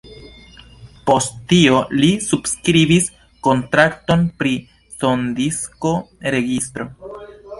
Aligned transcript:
Post 1.09 1.35
tio 1.51 1.81
li 2.03 2.09
subskribis 2.29 3.11
kontrakton 3.49 4.25
pri 4.41 4.53
sondisko-registro. 5.03 6.91